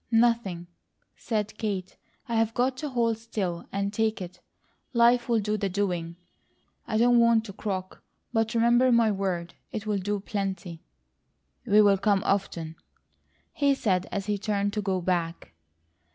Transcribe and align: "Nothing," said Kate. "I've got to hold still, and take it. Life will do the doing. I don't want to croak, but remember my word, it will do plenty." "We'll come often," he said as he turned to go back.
"Nothing," 0.09 0.65
said 1.15 1.55
Kate. 1.59 1.95
"I've 2.27 2.55
got 2.55 2.75
to 2.77 2.89
hold 2.89 3.19
still, 3.19 3.67
and 3.71 3.93
take 3.93 4.19
it. 4.19 4.39
Life 4.93 5.29
will 5.29 5.39
do 5.39 5.57
the 5.57 5.69
doing. 5.69 6.15
I 6.87 6.97
don't 6.97 7.19
want 7.19 7.45
to 7.45 7.53
croak, 7.53 8.01
but 8.33 8.55
remember 8.55 8.91
my 8.91 9.11
word, 9.11 9.53
it 9.71 9.85
will 9.85 9.99
do 9.99 10.19
plenty." 10.19 10.81
"We'll 11.67 11.99
come 11.99 12.23
often," 12.25 12.77
he 13.53 13.75
said 13.75 14.07
as 14.11 14.25
he 14.25 14.39
turned 14.39 14.73
to 14.73 14.81
go 14.81 15.01
back. 15.01 15.53